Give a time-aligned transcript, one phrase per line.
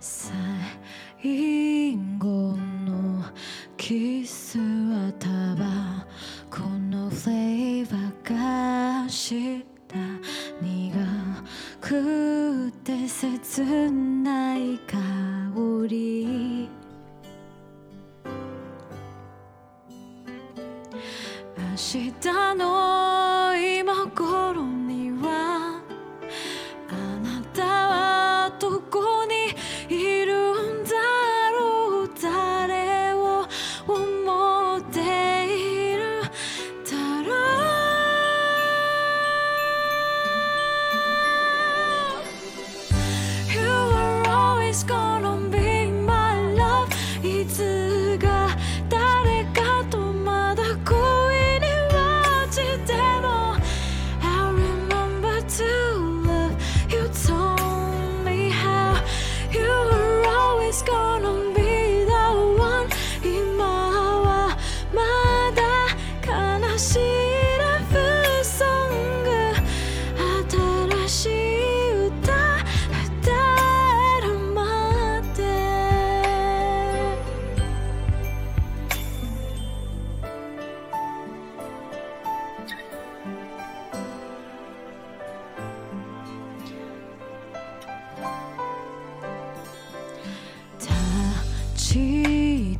[0.00, 2.56] 最後
[2.86, 3.24] の
[3.76, 6.06] キスはタバ
[6.50, 9.96] コのフレーバーがした。
[10.62, 10.94] 苦
[11.80, 14.96] くて切ない香
[15.88, 16.68] り。
[21.56, 24.67] 明日の今頃
[44.82, 45.27] gone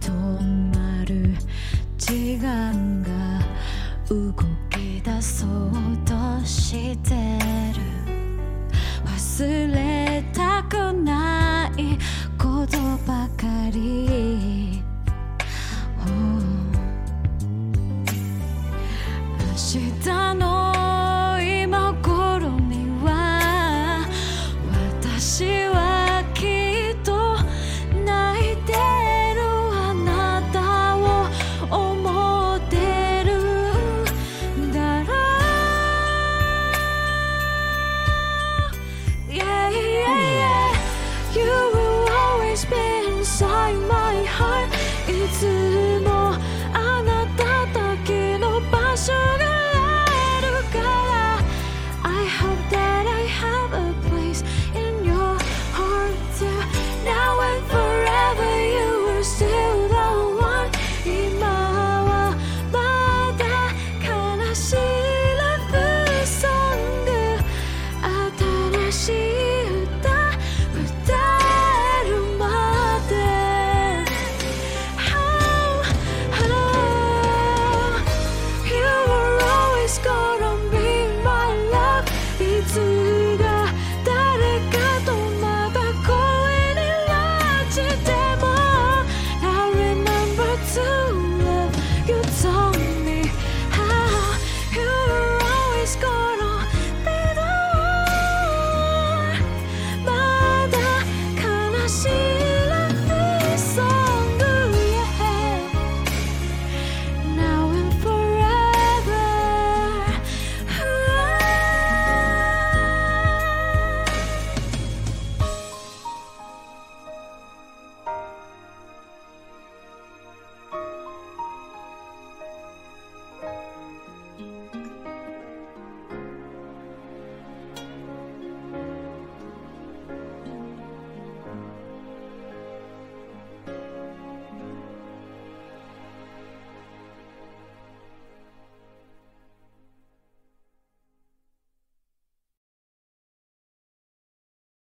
[0.00, 0.10] 止
[0.74, 1.36] まる
[1.98, 3.08] 時間が
[4.08, 4.32] 動
[4.70, 7.14] き出そうとして
[7.74, 7.82] る。
[9.04, 11.98] 忘れたくない
[12.38, 14.23] ことばかり。